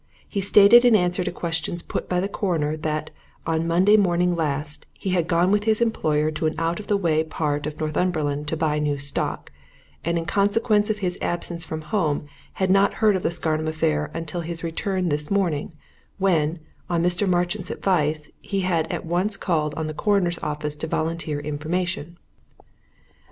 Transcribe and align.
He 0.27 0.41
stated 0.41 0.83
in 0.83 0.95
answer 0.95 1.23
to 1.23 1.31
questions 1.31 1.83
put 1.83 2.09
by 2.09 2.19
the 2.19 2.27
Coroner, 2.27 2.75
that 2.75 3.11
on 3.45 3.67
Monday 3.67 3.97
morning 3.97 4.35
last 4.35 4.87
he 4.93 5.11
had 5.11 5.27
gone 5.27 5.51
with 5.51 5.65
his 5.65 5.79
employer 5.79 6.31
to 6.31 6.47
an 6.47 6.55
out 6.57 6.79
of 6.79 6.87
the 6.87 6.97
way 6.97 7.23
part 7.23 7.67
of 7.67 7.79
Northumberland 7.79 8.47
to 8.47 8.57
buy 8.57 8.79
new 8.79 8.97
stock, 8.97 9.51
and 10.03 10.17
in 10.17 10.25
consequence 10.25 10.89
of 10.89 10.97
his 11.05 11.19
absence 11.21 11.63
from 11.63 11.81
home 11.81 12.25
had 12.53 12.71
not 12.71 12.95
heard 12.95 13.15
of 13.15 13.21
the 13.21 13.29
Scarnham 13.29 13.67
affair 13.67 14.09
until 14.15 14.41
his 14.41 14.63
return 14.63 15.09
this 15.09 15.29
morning, 15.29 15.71
when, 16.17 16.57
on 16.89 17.03
Mr. 17.03 17.29
Marchant's 17.29 17.69
advice, 17.69 18.27
he 18.41 18.61
had 18.61 18.91
at 18.91 19.05
once 19.05 19.37
called 19.37 19.75
on 19.75 19.85
the 19.85 19.93
Coroner's 19.93 20.39
office 20.41 20.75
to 20.77 20.87
volunteer 20.87 21.39
information. 21.39 22.17